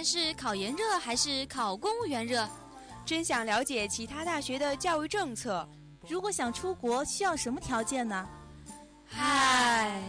[0.00, 2.48] 年是考研热还是考公务员热？
[3.04, 5.68] 真想了解其他大学的教育政策。
[6.08, 8.26] 如果想出国，需要什么条件呢？
[9.06, 10.02] 嗨，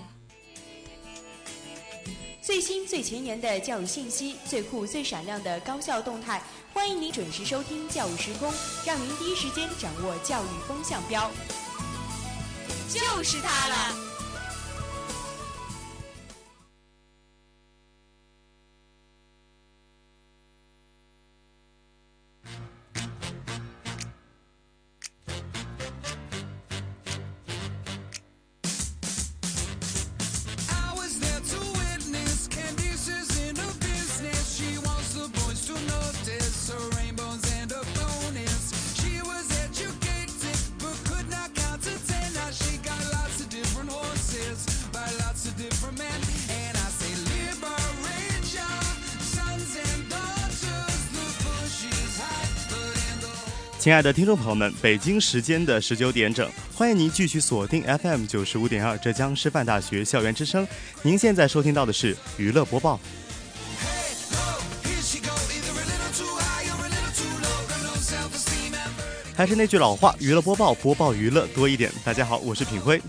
[2.41, 6.41] 最新最前沿的教育信息，最酷最闪亮的高校动态，
[6.73, 8.49] 欢迎您准时收听《教育时空》，
[8.87, 11.29] 让您第一时间掌握教育风向标。
[12.87, 14.10] 就是它了。
[53.81, 60.67] 亲爱的听众朋友们，北京时间的十九点整，欢迎您继续锁定 FM 九十五点二浙江师范大学校园之声。
[61.01, 62.99] 您现在收听到的是娱乐播报。
[69.35, 71.91] 还是那句老话，娱乐播报，播报娱乐多一点。
[72.05, 73.01] 大家好，我是品辉。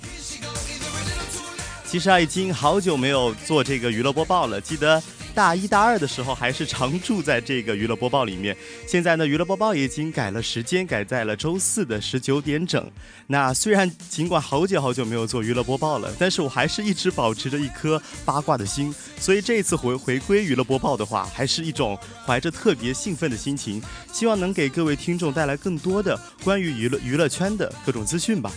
[1.85, 5.03] 其实啊，已经好久没有做这个娱乐播报了，记得。
[5.35, 12.91] 大一、大二的时候还是常住在这个娱乐播报里面，现在呢，娱乐播报已经改了时间，改在了周四的十九点整。
[13.27, 28.53] 那虽然尽管好久好久没有做娱乐播报了，但是我还是一直保持着一颗八卦的心，所以这次回回归娱乐播报的话，还是一种怀着特别兴奋的心情，希望能给各位听众带来更多的关于娱乐娱乐圈的各种资讯吧。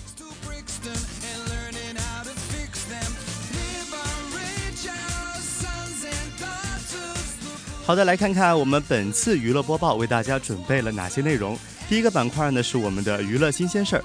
[7.86, 11.56] 好的，来看看我们本次娱乐播报为大家准备了哪些内容。
[11.88, 14.04] 第一个板块呢是我们的娱乐新鲜事儿。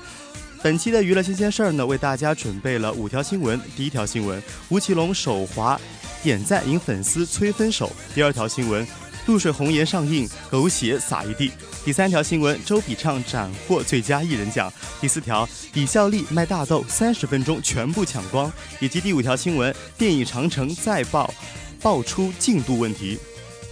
[0.63, 3.59] 本期的娱乐新鲜事儿呢为大家准备了五条新闻。
[3.75, 5.81] 第一条新闻：吴奇隆手滑
[6.23, 7.91] 点赞引粉丝催分手。
[8.15, 8.87] 第二条新闻：
[9.25, 11.51] 露水红颜上映，狗血洒一地。
[11.83, 14.71] 第三条新闻：周笔畅斩获最佳艺人奖。
[15.01, 18.53] 第四条：李孝利卖大豆三十分钟全部抢光。
[18.79, 21.33] 以及第五条新闻：电影长城再爆
[21.81, 23.19] 爆出进度问题。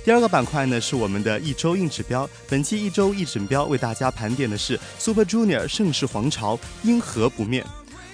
[0.09, 7.63] 第二个板块呢是我们的一周硬指标，本期一周硬指标为大家盘点的是 Super Junior 盛世皇朝因何不灭。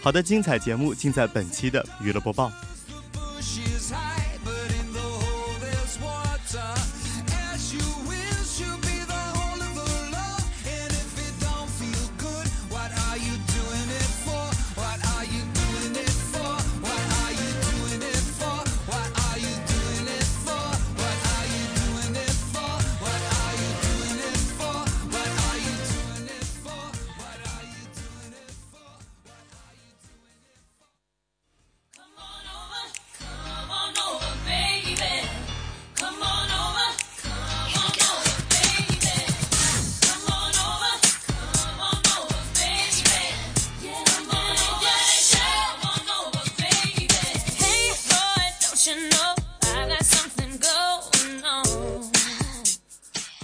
[0.02, 2.50] 好的，精彩节目尽在本期的娱乐播报。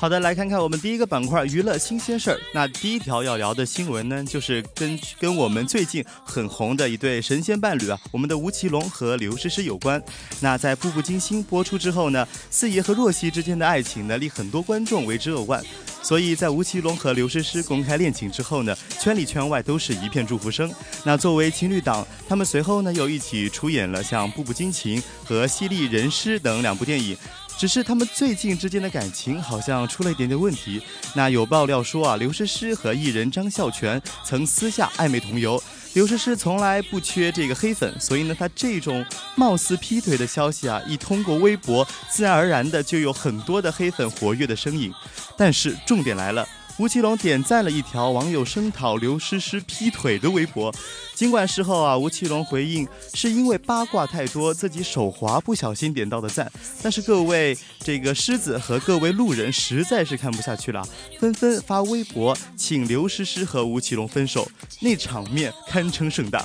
[0.00, 2.40] 好的，来看看我们第一个板块娱乐新鲜事儿。
[2.54, 10.02] 那第一条要聊的新闻呢，就是跟跟我们最近很红的一对神仙伴侣啊，我们的吴奇隆和刘诗诗有关。
[10.40, 15.62] 那在《步步惊心》播出之后呢，四爷和若曦之间的爱情呢，令很多观众为之扼腕。
[16.02, 20.72] 所以在吴奇隆和刘诗诗公开恋情之后呢，圈里圈外都是一片祝福声。
[21.04, 27.14] 那作为情侣档，他们随后呢又一起出演了像《步步惊情》和《犀利人师》等两部电影。
[27.58, 30.82] 只是他们最近之间的感情好像出了一点点问题。
[31.14, 35.62] 那有爆料说啊，刘诗诗和艺人张孝全曾私下暧昧同游。
[35.92, 44.94] 刘诗诗从来不缺这个黑粉，所以呢，她这种貌似劈腿的消息啊，一通过微博，自然而然的就有很多的黑粉活跃的身影。
[45.36, 46.46] 但是重点来了。
[46.80, 50.74] 吴奇隆点赞了一条网友声讨刘诗诗劈腿的微博，
[51.14, 56.50] 尽管事后啊，吴奇隆回应是因为八卦太多，自己手滑不小心点到的赞，
[56.82, 60.82] 但是各位这个狮子和各位路人实在是看不下去了，
[61.18, 64.50] 纷纷发微博请刘诗诗和吴奇隆分手，
[64.80, 66.42] 那场面堪称盛大。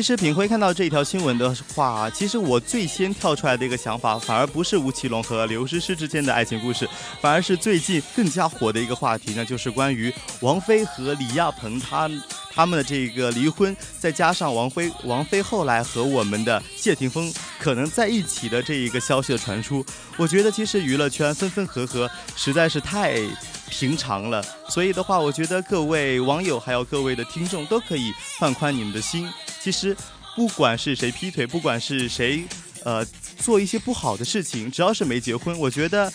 [0.00, 6.88] 其实品辉看到这条新闻的话，其实我最先跳出来的一个想法，反而不是吴奇隆和刘诗诗之间的爱情故事，
[7.20, 10.10] 反而是最近更加火的一个话题呢，就是关于
[10.40, 12.10] 王菲和李亚鹏他
[12.50, 19.84] 他们的这个离婚，再加上王菲王菲后来和我们的谢霆锋可能在一起的这一个消息的传出，
[20.16, 23.20] 我觉得其实娱乐圈分分合合实在是太
[23.68, 24.42] 平常了。
[24.66, 29.28] 所以的话，我觉得各位网友还有各位的听众都可以放宽你们的心。
[29.60, 29.96] 其实，
[30.34, 32.44] 不管是谁劈腿，不管是谁
[32.84, 33.04] 呃
[33.38, 36.12] 做一些不好的事情，只要是没结婚，我觉得。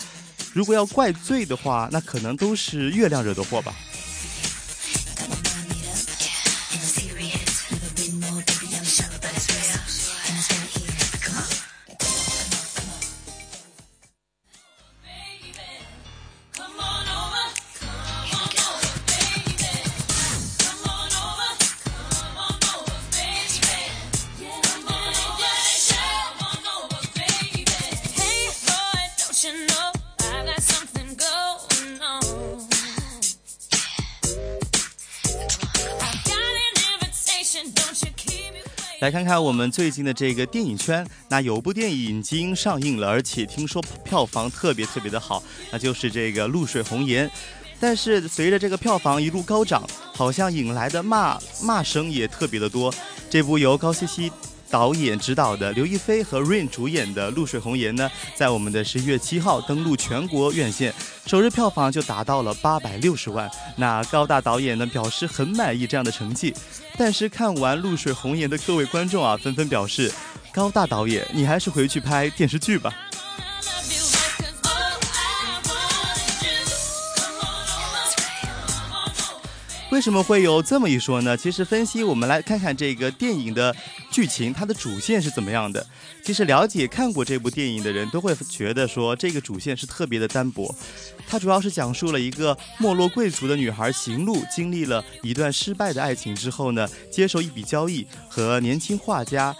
[0.53, 3.75] 如果要怪罪的话，那可能都是月亮惹的祸吧。
[39.05, 47.29] 来看看我们最近的这个电影圈，那有部电影已经上映了，而且听说票房特别特别的好，那就是这个《露水红颜》。
[47.79, 52.91] 但是随着这个票房一路高涨，好像引来的骂骂声也特别的多。
[53.29, 54.31] 这部由高希希。
[54.69, 60.93] 导演执导的刘亦菲和 Rain 主演的《露水红颜》呢，在我们的十一月七号登陆全国院线，
[61.25, 63.49] 首日票房就达到了八百六十万。
[63.77, 66.53] 那高大导演呢表示很满意这样的成绩，
[66.97, 70.11] 但是看完《露水红颜》的各位观众啊，纷纷表示，
[70.51, 72.93] 高大导演你还是回去拍电视剧吧。
[79.95, 81.37] 为什么会有这么一说呢？
[81.37, 83.73] 其实分析，我们来看看这个电影的
[84.11, 85.87] 剧情，它的主线是怎么样的。
[86.21, 90.75] 其实了解看过这部电影的人都会觉得说，这个主线是特别的单薄。
[91.25, 99.55] 它主要是讲述了一个没落贵族的女孩行路，经历了一段失败的爱情之后呢，接受一笔交易和年轻画家。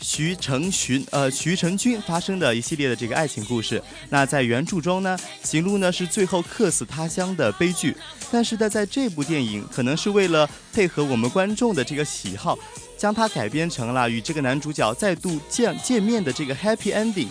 [0.00, 3.82] 徐成勋，呃，徐成军发生的一系列的这个爱情故事。
[4.10, 7.96] 那在原著中呢，行路呢是最后客死他乡的悲剧。
[8.30, 12.58] 但是呢，在这部电影，可能是为了配合我们观众的这个喜好，
[12.96, 17.28] 将它改编成了与这个男主角再度见见面的这个 happy ending。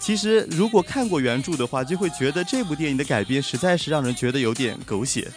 [0.00, 5.28] 其实，如果看过原著的话，就会觉得这部电影的改编实在是让人觉得有点狗血。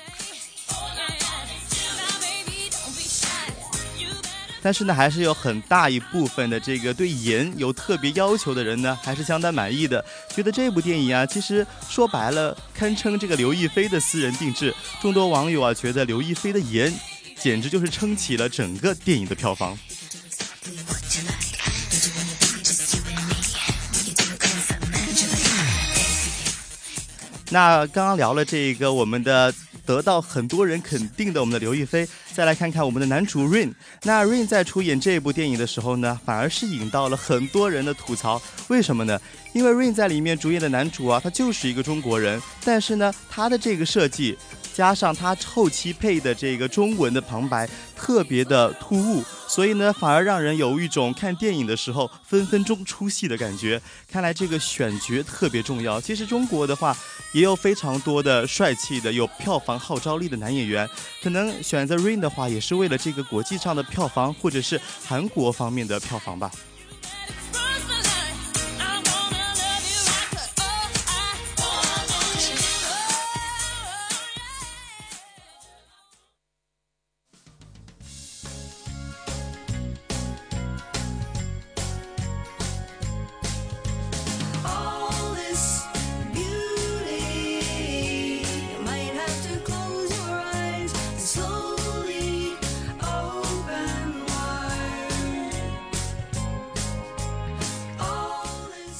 [4.61, 14.73] 但是呢，还是有很大一部分的这个对颜有特别要求的人呢，还是相当满意的，觉得这部电影啊，其实说白了，堪称这个刘亦菲的私人定制。
[15.01, 16.93] 众多网友啊，觉得刘亦菲的颜，
[17.39, 19.77] 简直就是撑起了整个电影的票房。
[27.49, 29.53] 那刚刚聊了这个我们的。
[29.85, 33.73] 得到很多人肯定的我们的刘亦菲，再来看看我们的男主 Rain。
[34.03, 38.41] 那 Rain 在出演这部电影的时候呢，反而是引到了很多人的吐槽。
[38.67, 39.19] 为什么呢？
[39.53, 44.37] 因为 Rain 在里面主演的男主啊，他就是一个中国人，但是呢，他的这个设计。
[44.73, 53.81] 加上他后期配的这个中文的旁白特别的突兀，所以呢，反而让人有一种看电影的时候分分钟出戏的感觉。
[54.09, 55.99] 看来这个选角特别重要。
[55.99, 56.95] 其实中国的话
[57.33, 60.87] 也有非常多的帅气的、有票房号召力的男演员，
[61.21, 66.49] 可能选择 Rain 的话，也是为了这个国际上的票房，或者是韩国方面的票房吧。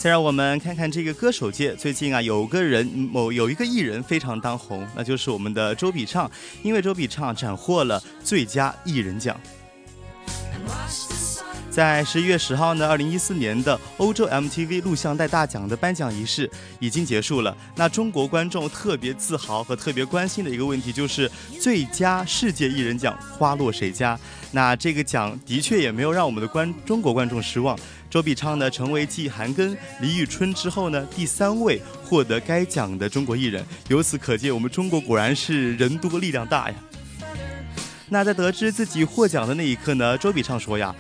[0.02, 6.30] 再让我们看看这个歌手界，最近啊，有个人某有一个艺人非常当红，那就是我们的周笔畅，
[6.64, 9.40] 因为周笔畅斩获了最佳艺人奖。
[11.70, 17.56] 在十一月十号呢，二零一四年的欧洲 MTV 录像带大奖的颁奖仪式已经结束了。
[17.76, 21.32] 那中国观众特别自豪和特别关心的一个问题就是
[21.62, 24.20] 最佳世界艺人奖花落谁家？
[24.52, 27.78] 那这个奖的确也没有让我们的观中国观众失望。
[28.12, 33.66] 周笔畅呢，成为继韩庚、李宇春之后呢，第三位获得该奖的中国艺人。
[33.88, 36.76] 由此可见，我们中国果然是人多力量大呀。
[38.10, 40.94] 那在得知自己获奖的那一刻呢，周笔畅说呀。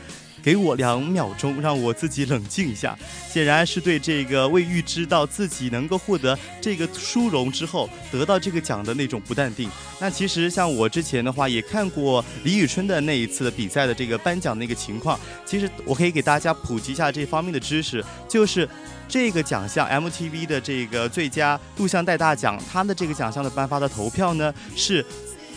[0.43, 2.97] 给我两秒钟，让我自己冷静一下。
[3.29, 9.69] 显然是对这个未预知到自己能够获得这个殊荣之后得到这个奖的那种不淡定。
[9.99, 18.67] 那其实像我之前的话也看过李宇春的那一次的比赛的这个颁奖那个情况，其实我可以给大家普及一下这方面的知识，就是
[19.07, 25.05] 这个奖项 MTV 的这个最佳录像带大奖，它的这个奖项的颁发的投票呢是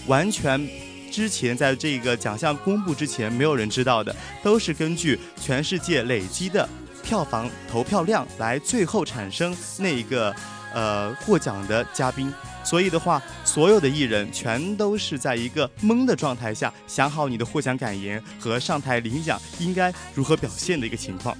[0.06, 0.83] 完全。
[1.14, 6.68] 之前在这个奖项公布之前，没有人知道的，都是根据全世界累积的
[7.04, 10.34] 票房投票量来最后产生那一个
[10.74, 12.34] 呃获奖的嘉宾。
[12.64, 21.38] 所以的话，所有的艺人全都是在一个懵的状态下，想好你的获奖感言和上台领奖应该如何表现的一个情况。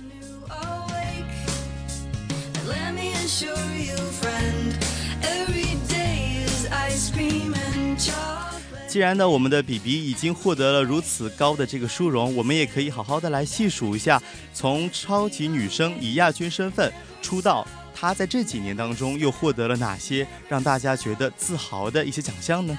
[8.94, 14.22] 既然呢，我们的比比已经获得了如此高的这个殊荣，我们也可以好好的来细数一下，
[14.52, 22.78] 从超级女声以亚军身份出道，她在这几年当中又获得了哪些让大家觉得自豪的一些奖项呢？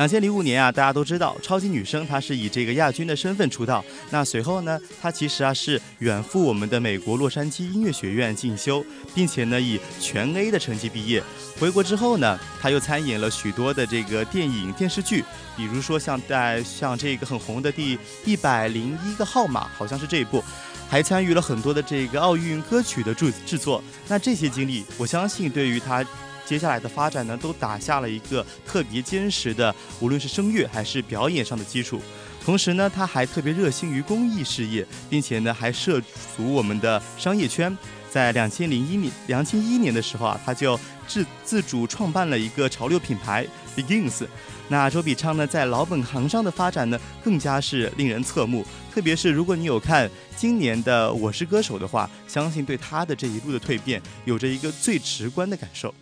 [0.00, 3.84] 两千零五年啊，大家都知道超级女声她是以这个亚军的身份出道。
[4.08, 8.82] 那随后呢，她其实啊是远赴我们的美国洛杉矶音乐学院进修，
[9.14, 11.22] 并且呢以全 A 的成绩毕业。
[11.58, 15.22] 回国之后呢，她又参演了许多的这个电影电视剧，
[15.54, 20.42] 比如说像在像这个很红的第一百零一个号码，好像是这一部，
[20.88, 23.84] 还参与了很多的这个奥运歌曲的制制作。
[24.08, 26.02] 那这些经历，我相信对于她。
[26.50, 32.00] 接下来的发展呢，都打下了一个特别坚实的，无论是声乐还是表演上的基础。
[32.44, 36.00] 同时呢，他还特别热心于公益事业，并且呢，还涉
[36.36, 37.78] 足我们的商业圈。
[38.10, 40.76] 在两千零一年、两千一年的时候啊，他就
[41.06, 44.26] 自自主创办了一个潮流品牌 Begins。
[44.66, 48.66] 那周笔畅呢，在老本行上的发展呢，更加是令人侧目。
[48.92, 55.94] 特别是如果你有看今年的《我是歌手》的话，相信对他的这一路的蜕变，有着一个最直观的感受。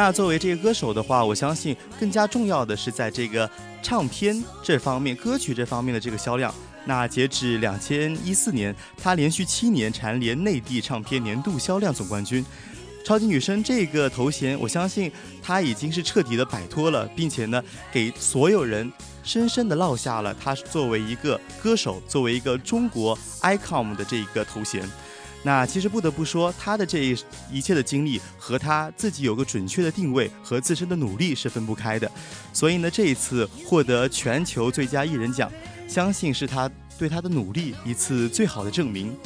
[0.00, 3.50] 那作为这个歌手的话，我相信更加重要的是在这个
[3.82, 6.54] 唱片这方面、歌曲这方面的这个销量。
[6.84, 12.46] 那截止两千一四年，他连续七年蝉联内地唱片年度销量总冠军。
[13.04, 15.10] 超级女声这个头衔，我相信
[15.42, 18.92] 他已经是彻底的摆脱了，并且呢，给所有人
[19.24, 24.88] 深深的烙下了他作为一个歌手、作为一个中国 icon 的这个头衔。
[25.44, 27.16] 那其实不得不说，他的这一
[27.50, 32.10] 一切的经历和他自己有个准确的定位和自身的努力是分不开的。
[32.52, 35.50] 所以呢，这一次获得全球最佳艺人奖，
[35.86, 36.68] 相信是他
[36.98, 39.16] 对他的努力一次最好的证明。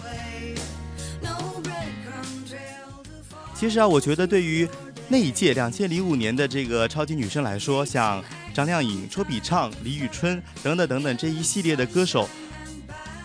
[3.55, 4.69] 其实啊，我觉得对于
[5.09, 12.29] 那一届两千零五年的这个超级女声来说，像张靓颖、周笔畅、李宇春等等等等这一系列的歌手。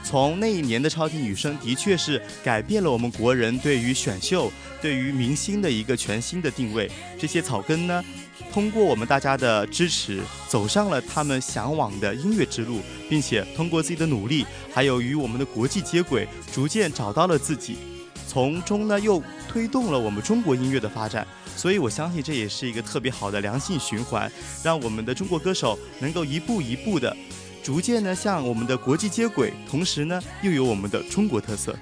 [0.07, 4.49] 从那一年的超级女声，的确是改变了我们国人对于选秀、
[4.81, 6.89] 对于明星的一个全新的定位。
[7.19, 8.01] 这些草根呢，
[8.53, 17.75] 通过我们大家的支持，走上了他们向往的音乐之路，并且通过自己的努力，还有与我们的国际接轨，逐渐找到了自己，
[18.25, 21.27] 从中呢又推动了我们中国音乐的发展。
[21.57, 24.31] 所以我相信这也是一个特别好的良性循环，
[24.63, 27.13] 让我们的中国歌手能够一步一步的。
[27.67, 31.75] 逐渐呢向我们的国际接轨，同时呢又有我们的中国特色。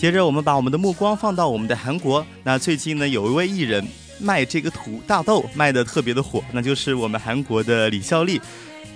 [0.00, 2.26] 接着，我们把我们的目光放到我们的韩国。
[2.42, 3.86] 那最近呢，有一位艺人
[4.18, 8.40] 卖这个土大豆，卖的特别的火，那就是我们韩国的李孝利。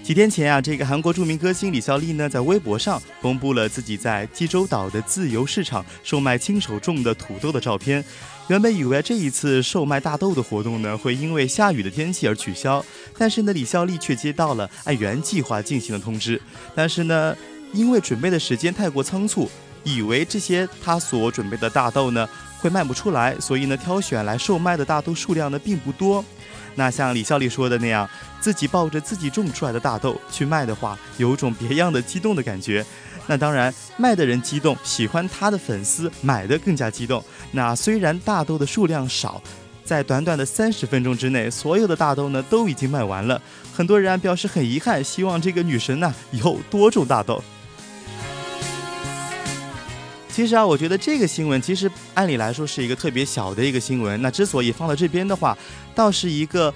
[0.02, 8.02] 几天前啊，这个韩国著名歌星李孝利呢，在微博上公布了自己在济州岛的自由市场售卖亲手种的土豆的照片。
[8.48, 12.82] 原本以为这一次售卖大豆的活动呢，会因为下雨的天气而取消，
[13.18, 16.40] 但是呢，李孝利却接到了按原计划进行的通知。
[16.74, 17.36] 但是呢，
[17.74, 19.50] 因为准备的时间太过仓促。
[19.84, 26.24] 以为这些他所准备的大豆呢会卖不出来，所以呢挑选来售卖的大豆数量呢并不多。
[26.74, 28.08] 那像李孝利说的那样，
[28.40, 32.84] 自己抱着自己种出来的大豆去卖的话，有种别样的激动的感觉。
[33.26, 37.24] 那当然，卖的人激动，喜欢他的粉丝买的更加激动。
[37.52, 39.40] 那虽然大豆的数量少，
[39.84, 43.40] 在短短的三十分钟之内，所有的大豆呢都已经卖完了。
[43.72, 47.42] 很多人表示很遗憾，希望这个女神呢以后多种大豆。
[50.34, 54.20] 其实啊，我觉得这个新闻其实按理来说是一个特别小的一个新闻。
[54.20, 55.56] 那之所以放到这边的话，
[55.94, 56.74] 倒是一个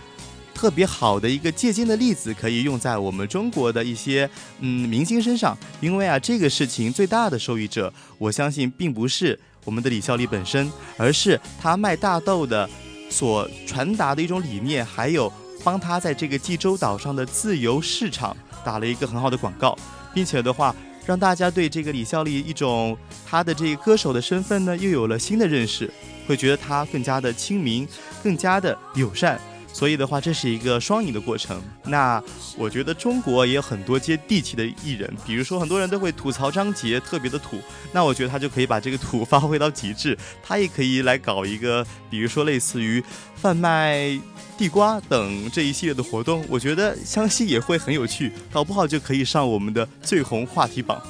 [0.55, 5.59] 特别好的一个借鉴的例子，可以用在我们中国的一些嗯明星身上。
[5.81, 12.71] 因为啊，这个事情最大的受益者，我相信并不是我们的李孝利本身，而是他卖大豆的
[13.11, 15.33] 所传达的一种理念，还有
[15.65, 19.77] 帮他在这个济州岛上的自由市场打了一个很好的广告，
[20.15, 20.73] 并且的话。
[21.09, 22.95] 让大家对这个李孝利一种
[23.27, 25.91] 他的这个歌手的身份呢，又有了新的认识，
[26.27, 27.89] 会觉得他更加的亲民，
[28.23, 29.41] 更加的友善。
[29.73, 31.63] 所以的话，这是一个双赢的过程。
[31.85, 32.23] 那
[32.57, 37.61] 我觉得中国也有很多接地气的艺人，比如说很多人都会吐槽张杰特别的土，
[37.93, 43.03] 那我觉得他就可以把这个土发挥到极致，他也可以来搞一个，比如说类似于
[43.35, 44.19] 贩卖。
[44.59, 51.01] 地瓜等这一系列的活动，我觉得相信也会很有趣，搞不好就可以上我们的最红话题榜。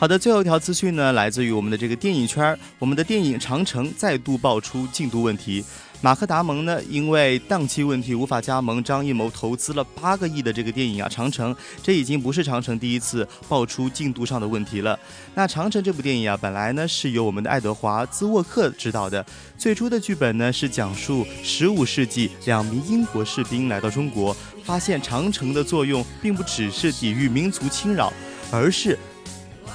[0.00, 5.64] 好的，最后一条资讯呢，来自于我们的这个电影圈我们的电影《长城》再度爆出进度问题。
[6.00, 11.52] 马克·达蒙呢，因为档期问题无法加盟张艺谋投资了八个亿的这个电影啊，《长城》。
[11.82, 14.96] 这已经不是长城第一次爆出进度上的问题了。
[15.34, 19.26] 那《长城》这部电影啊，本来呢是由我们的爱德华·兹沃克执导的，
[19.56, 28.12] 最初的剧本呢是讲述十五世纪两名英国士兵来到中国，发现长城的作用并不只是抵御民族侵扰，
[28.52, 28.96] 而是。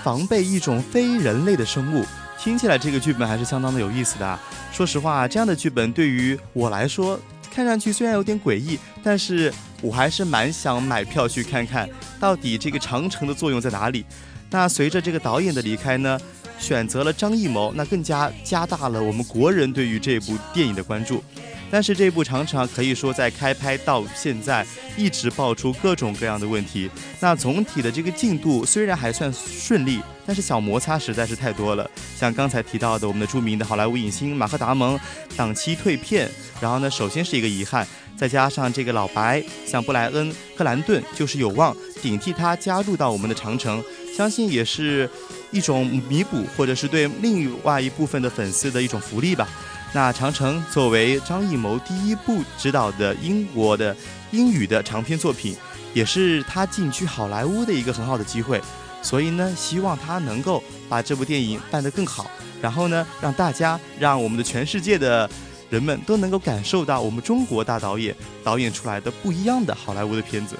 [0.03, 2.05] 防备一种非人类的生物，
[2.39, 4.39] 听起来这个剧本还是相当的有意思的。
[4.71, 7.19] 说实话，这样的剧本对于我来说，
[7.53, 11.87] 看上去虽然有点诡异，但是我还是蛮想买票去看看
[12.19, 14.05] 到底这个长城的作用在哪里。
[14.49, 16.19] 那随着这个导演的离开呢，
[16.59, 21.23] 选择了张艺谋，那更加加大了我们国人对于这部电影的关注。
[21.73, 24.63] 但是这部长城可以说在开拍到现在
[24.95, 26.87] 一直爆出各种各样的问题。
[27.19, 31.89] 那总体的这个进度虽然还算顺利，但是小摩擦实在是太多了。
[32.15, 34.99] 像刚才提到的，我们的著名的好莱坞影星马克·达蒙
[35.35, 36.29] 档期退片，
[36.61, 43.83] 然后呢，首先是一个遗憾，再加上这个老白像布莱恩·克兰顿就是有望顶替他加入到我们的长城，
[44.15, 45.09] 相信也是
[45.49, 49.49] 一种弥补，或者是对另外一部分的粉丝的一种福利吧。
[49.95, 53.95] 那《长城》作为张艺谋第一部执导的英国的
[54.31, 55.55] 英语的长篇作品，
[55.93, 58.59] 也是他进军好莱坞的一个很好的机会。
[59.03, 62.25] 所以呢，希望他能够把这部电影办得更好，
[62.59, 65.29] 然后呢，让大家，让我们的全世界的
[65.69, 70.55] 人们都能够感受到我们中国大导演导演出来的不一样的好莱坞的片子。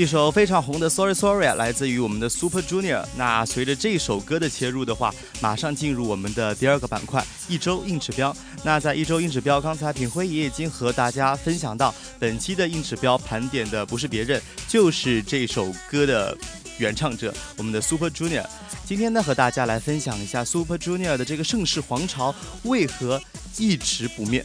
[0.00, 3.04] 一首非常红的《Sorry Sorry》来自于我们的 Super Junior。
[3.18, 8.34] 那随着这首歌的切入的话，马上进入我们的第二个板块——一周硬指标。
[8.64, 16.34] 那在一周硬指标，刚才品辉也已经和大家分享到，本期的硬指标盘点的不是别人，就是这首歌的
[16.78, 18.46] 原唱者，我们的 Super Junior。
[18.86, 23.20] 今天呢，和大家来分享一下 Super Junior 的这个盛世皇朝为何
[23.58, 24.42] 一直不灭。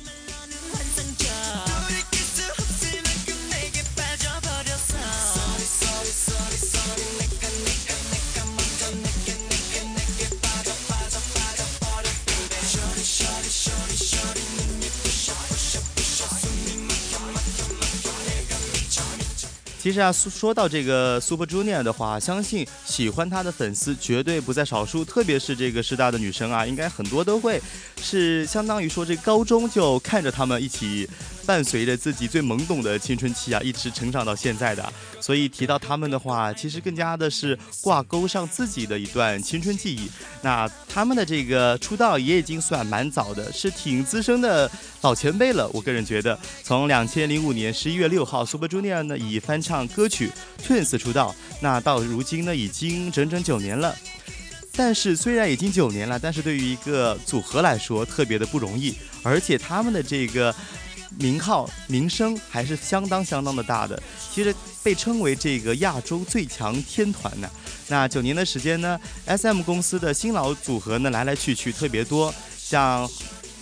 [19.86, 25.06] 其实啊，说到这个 Super Junior 的话，相信喜欢他的粉丝绝对不在少数。
[25.06, 27.62] 特别是这个师大的女生啊，应该很多都会
[28.02, 31.08] 是相当于说这高中就看着他们一起
[31.46, 34.92] 伴随着自己最懵懂的青春期啊，一直成长到现在的。
[35.22, 40.10] 所以提到他们的话，其实更加的是挂钩上自己的一段青春记忆。
[40.42, 44.70] 那他们的这个出道也已经算蛮早的，是挺资深的
[45.02, 45.70] 老前辈了。
[45.74, 50.32] 我个人觉得，从两千零五年十一月六号，Super Junior 呢以翻唱唱歌曲
[50.66, 53.94] Twins 出道，那到如今呢已经整整九年了。
[54.72, 60.56] 但是虽然已经九年了，但是对于一个组合来说特别的不容易，而且他们的这个
[61.20, 64.02] 名号名声还是相当相当的大的。
[64.34, 67.50] 其实被称为这个亚洲最强天团呢。
[67.90, 73.10] 那九年的时间呢，S.M 公司的新老组合呢来来去去特别多，像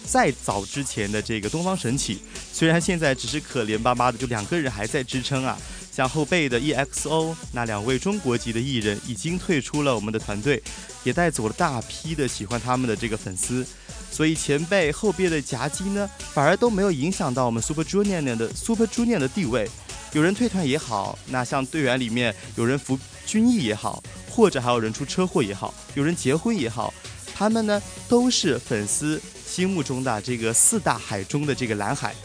[0.05, 2.21] 再早之前的这个东方神起，
[2.51, 5.57] 虽然现在只是可怜巴巴的就两个人还在支撑啊。
[5.95, 10.59] 像后辈的 EXO 那两位中国籍的艺人已经退出了我们的团队，
[11.03, 13.63] 也带走了大批的喜欢他们的这个粉丝，
[14.09, 19.69] 所以前辈后辈的夹击呢，反而都没有影响到我们 Super Junior 的 Super Junior 的地位。
[20.13, 26.91] 有人退团也好，那像队员里面有人服军役也好，或者还有人出车祸也好，有人结婚也好，
[27.35, 27.79] 他们呢
[28.09, 32.15] 都是粉丝心目中的这个四大海中的这个蓝海。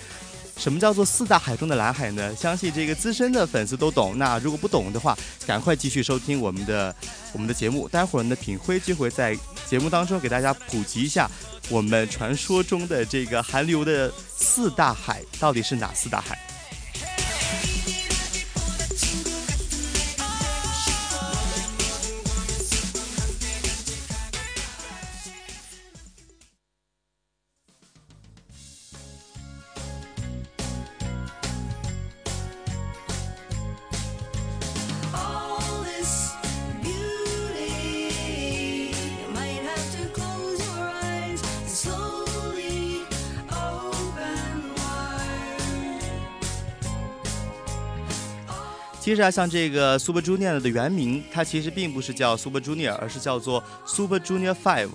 [0.59, 2.35] 什么叫做四大海中的蓝海呢？
[2.35, 4.19] 相信这个资深的粉丝都懂。
[4.19, 5.17] 那如果不懂的话，
[5.47, 6.95] 赶快继续收听我们的
[7.33, 7.89] 我们的节目。
[7.89, 11.31] 待会儿呢，品辉就会在节目当中给大家普及一下
[11.69, 16.37] 我们传说中的这个韩流的四大海到底是哪四大海。
[49.09, 54.91] 其实啊，像这个 Super Junior 的原名，它其实并不是叫 Super Junior，而是叫做 Super Junior Five。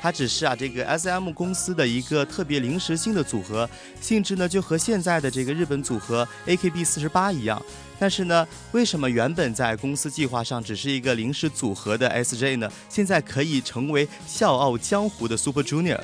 [0.00, 3.68] 它只是啊，这个 SM 公司的一个特别临时性的组合，
[4.00, 7.62] 性质呢就和现在的这个日本组合 AKB 四十八一样。
[7.98, 12.72] 但是呢，为什么原本在公司计划上只是一个临时组合的 SJ 呢？
[12.88, 16.00] 现在可以成为笑傲江湖的 Super Junior？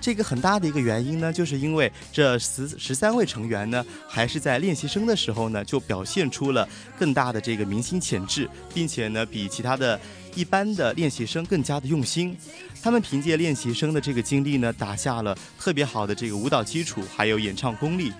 [0.00, 6.66] 这个很大的一个原因呢，就是因为这十十三位成员呢，还是在练习生的时候呢，就表现出了
[6.98, 10.00] 更大的这个明星潜质，并且呢，比其他的
[10.34, 12.36] 一般的练习生更加的用心。
[12.80, 18.12] 他们凭借练习生的这个经历呢，打下了特别好的这个舞蹈基础，还有演唱功力，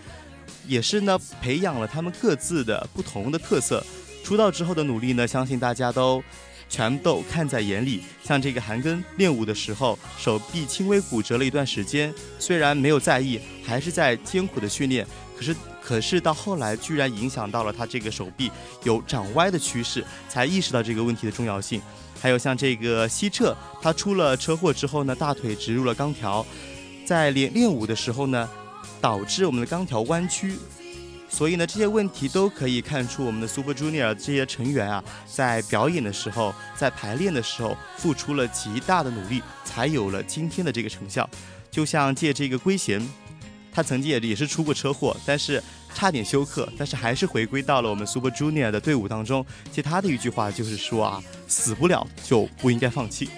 [0.67, 3.85] 也是呢，培养了他们各自的不同的特色。
[4.25, 6.23] 出道之后的努力呢，相信大家都。
[6.69, 15.07] 全都看在眼里，像这个韩庚练舞的时候，手臂轻微骨折了一段时间，虽然没有在意，还是在艰苦的训练。
[15.37, 18.51] 可是，可是到后来，居然影响到了他这个手臂
[18.83, 21.81] 有长歪的趋势，才意识到这个问题的重要性。
[22.21, 26.45] 还有像这个西澈，他出了车祸之后呢，大腿植入了钢条，
[27.07, 28.49] 在练练舞的时候呢，
[29.01, 30.55] 导致我们的钢条弯曲。
[31.29, 41.29] 所以呢，这些问题都可以看出我们的 Super Junior 这些成员啊，在表演的时候，在排练的时候，付出了极大的努力，才有了今天的这个成效。
[41.71, 43.07] 就像借这个圭贤，
[43.71, 45.63] 他曾经也也是出过车祸，但是
[45.95, 49.45] 差点休克，但是还是回归到了我们 Super Junior 的队伍当中。
[49.71, 53.29] 借他的一句话就是说啊，死不了就不应该放弃。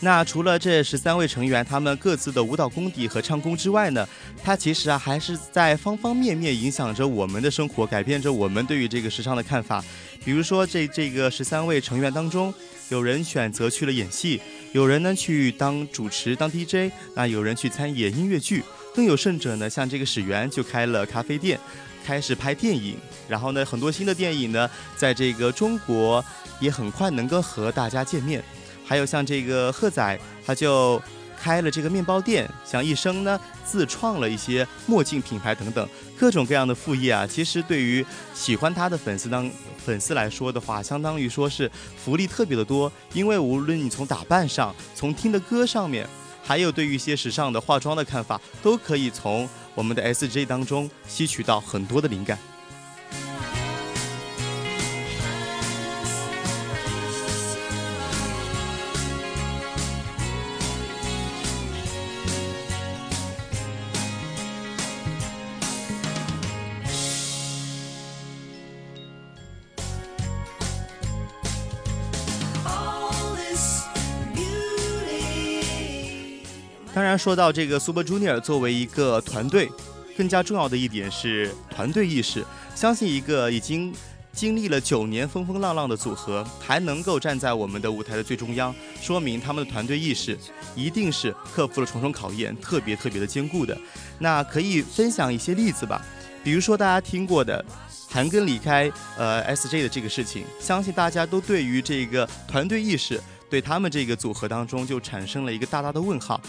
[0.00, 4.06] 那除了这十三位成员，他们各自的舞蹈功底和唱功之外呢，
[4.44, 9.82] 他其实啊还是在方方面面影响着我们的生活，改变着我们对于这个时尚的看法。
[10.22, 12.52] 比如说，这这个十三位成员当中，
[12.90, 14.40] 有人选择去了演戏，
[14.72, 18.62] 有人呢去当主持当 DJ，那有人去参演音乐剧，
[18.94, 21.58] 更有甚者呢，像这个史源就开了咖啡店，
[22.04, 22.96] 开始拍电影。
[23.28, 26.22] 然后呢，很多新的电影呢，在这个中国
[26.60, 28.44] 也很快能够和大家见面。
[28.86, 31.02] 还有像这个贺仔，他就
[31.36, 37.26] 开了这个面包店，像一生呢自创了一些墨镜品牌等等，各种各样的副业啊。
[37.26, 42.90] 其实对于喜欢他的粉丝当粉丝来说的话，相当于说是福利特别的多。
[43.12, 46.08] 因为无论你从打扮上，从听的歌上面，
[46.42, 52.38] 还有对于一些时尚的化妆的看法，都可以从我们的 S J 当中吸取到很多的灵感。
[77.26, 79.68] 说到这个 Super Junior 作为一个团队，
[80.16, 82.46] 更加重要的一点是团队意识。
[82.76, 83.92] 相信一个已经
[84.32, 90.38] 经历了九年风风浪浪的组合，还能够站在我们的舞台的最中央，说明他们的团队意识
[90.76, 93.76] 一定是克服了重重考验，特别特别的坚固的。
[94.20, 96.00] 那可以分享一些例子吧，
[96.44, 97.64] 比如说大家听过的
[98.08, 103.20] 韩庚离开呃 SJ 的这个事情，相信大家都对于这个团队意识。
[103.48, 106.40] 对他们这个组合当中就产生了一个大大的问号，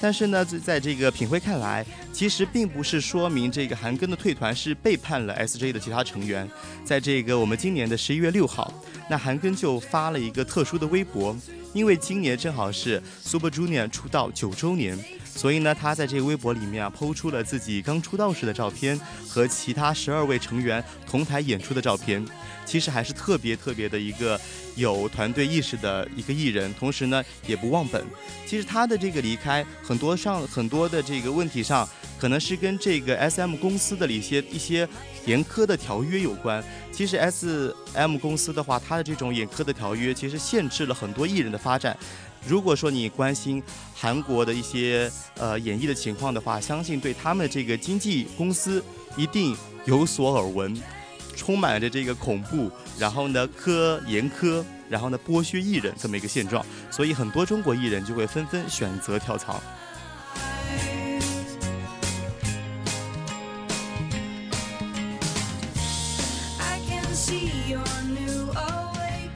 [0.00, 6.48] 但是呢，在在这个品辉看来，其实并不是说明这个韩庚的退团是背叛了 SJ 的其他成员。
[6.84, 8.72] 在这个我们今年的十一月六号，
[9.08, 11.36] 那韩庚就发了一个特殊的微博，
[11.72, 14.98] 因为今年正好是 Super Junior 出道九周年。
[15.36, 18.96] 所以呢，他在这个微博里面啊，抛出了自己刚出道时的照片
[19.28, 22.24] 和其他十二位成员同台演出的照片。
[22.64, 24.40] 其实还是特别特别的一个
[24.76, 28.04] 有团队意识的一个艺人，同时呢，也不忘本。
[28.46, 34.88] 其实他的这个离开，很多上很多的这个问题上，可能是跟这个 S M 公司的一些一些
[35.26, 36.62] 严苛的条约有关。
[36.92, 41.96] 其实 S M 公司的话，它的这种严苛的条约，其实限制了很多艺人的发展。
[42.46, 43.62] 如果说你关心
[43.94, 48.84] 韩国的一些呃演艺的情况的话，相信对他们这个经纪公司
[49.16, 50.76] 一定有所耳闻，
[51.34, 59.60] 充满着这个恐怖，然后呢苛严苛，然后呢剥削艺人这么一个现状，所以很多中国艺人就会纷纷选择跳槽。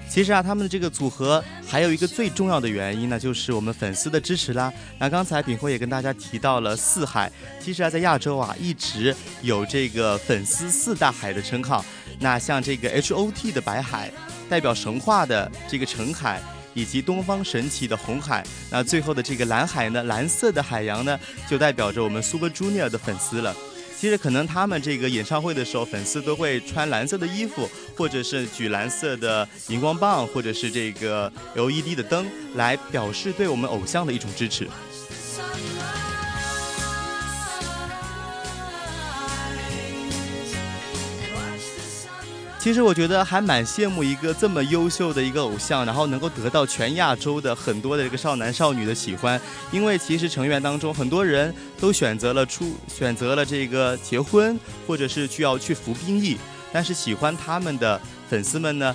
[0.08, 4.72] 其实啊，他们的这个组合还有一个最重要的原因呢，就是我们粉丝的支持啦。
[4.98, 11.84] 那刚才炳辉也跟大家提到了四海，其实啊，在亚洲啊，一直有这个粉丝四大海的称号。
[12.18, 14.10] 那像这个 H O T 的白海，
[14.48, 16.40] 代表神话的这个澄海，
[16.72, 23.54] 以及东方神起的红海，那最后的这个蓝海呢，蓝色的海洋呢，就代表着我们 Super Junior 的粉丝了。
[24.00, 34.68] 其实可能他们这个演唱会的时候，粉丝都会穿蓝色的衣服，或者是举蓝色的荧光棒，或者是这个 LED 的灯，来表示对我们偶像的一种支持。
[42.68, 49.40] 其实我觉得还蛮羡慕一个这么优秀的一个偶像，然后能够得到全亚洲的很多的这个少男少女的喜欢。
[49.72, 56.36] 因为其实成员当中很多人都选择了出选择了这个结婚，或者是需要去服兵役。
[56.70, 58.94] 但是喜欢他们的粉丝们呢，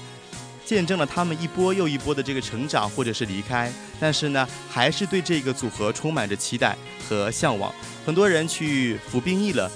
[0.64, 3.74] 见证了他们一波又一波的这个成长或者是离开。
[4.00, 6.78] 但是呢，还是对这个组合充满着期待
[7.10, 7.74] 和向往。
[8.06, 9.68] 很多人去服兵役了，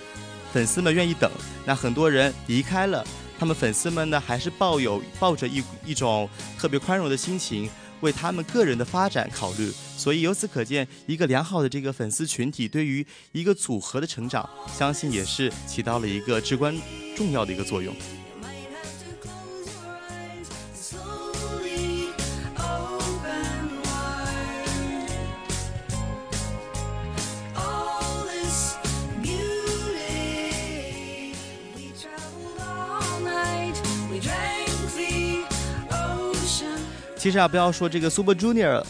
[0.53, 1.31] 粉丝们愿意等。
[1.65, 3.03] 那很多人离开了。
[3.39, 7.69] 他们粉丝们呢，还是抱有抱着一一种特别宽容的心情，
[8.02, 9.71] 为他们个人的发展考虑。
[9.95, 16.76] 所以由此可见，一个良好的这个粉丝群体，对于一个组合的成长，相信也是起到了一个至关
[17.15, 17.95] 重要的一个作用。
[37.17, 38.84] 其实啊，不要说这个 Super Junior，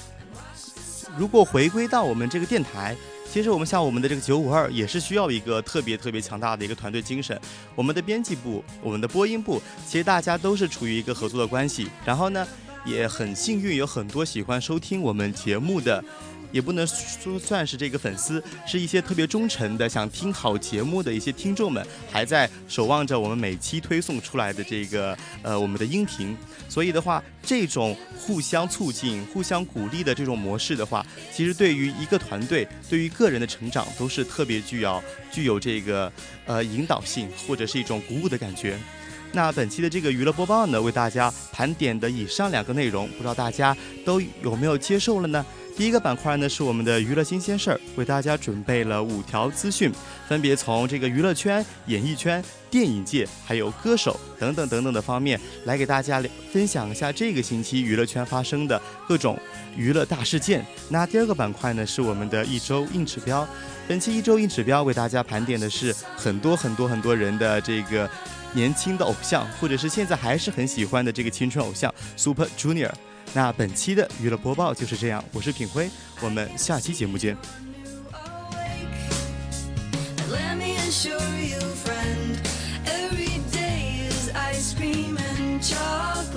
[1.17, 2.95] 如果回归到我们这个电台，
[3.31, 7.39] 其实我们像我们的这个九五二也是需要一个特别特别强大的一个团队精神。
[7.73, 11.89] 我们的编辑部、我们的播音部，其实大家都是处于一个合作的关系。
[12.05, 12.45] 然后呢，
[12.85, 16.03] 也很幸运有很多喜欢收听我们节目的。
[16.51, 26.35] 也不能说算是这个粉丝，是一些特别忠诚的、想听好节目的一些听众们，还在守望着我们每期推送出来的这个呃我们的音频。
[26.69, 36.11] 所以的话，这种互相促进、互相鼓励的这种模式的话，其实对于一个团队、对于个人的成长都是特别具有具有这个
[36.45, 38.77] 呃引导性或者是一种鼓舞的感觉。
[39.33, 45.45] 那本期的这个娱乐播报呢，为大家盘点的以上两个内容，不知道大家都有没有接受了呢？
[45.75, 49.91] 第一个板块呢是我们的娱乐新鲜事儿，为大家准备了五条资讯，
[50.27, 56.19] 分别从这个娱乐圈、演艺圈、电影界，还有歌手等等等等的方面，来给大家
[56.51, 59.37] 分享一下这个星期娱乐圈发生的各种
[59.75, 60.65] 娱乐大事件。
[60.89, 63.47] 那第二个板块呢是我们的一周硬指标，
[63.87, 68.09] 本期一周硬指标为大家盘点的是很多很多很多人的这个
[68.57, 72.91] 年轻的偶像，或者是现在还是很喜欢的这个青春偶像 Super Junior。
[73.31, 75.87] 那本期的娱乐播报就是这样，我是品辉，
[76.21, 77.37] 我们下期节目见。
[80.27, 80.57] Let